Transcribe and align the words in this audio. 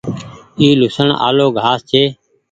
اي 0.59 0.67
لهوسڻ 0.79 1.07
آلو 1.27 1.47
گآه 1.55 1.77
ڇي۔ 1.89 2.03